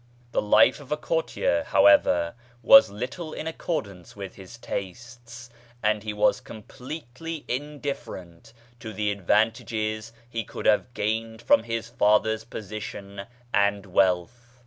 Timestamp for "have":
10.65-10.95